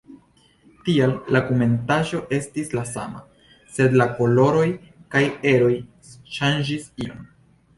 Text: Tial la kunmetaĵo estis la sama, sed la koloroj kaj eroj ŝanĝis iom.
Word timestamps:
Tial 0.85 1.11
la 1.35 1.41
kunmetaĵo 1.49 2.21
estis 2.37 2.73
la 2.77 2.85
sama, 2.93 3.21
sed 3.75 3.99
la 4.03 4.09
koloroj 4.21 4.67
kaj 5.17 5.23
eroj 5.53 5.73
ŝanĝis 6.39 6.91
iom. 7.07 7.23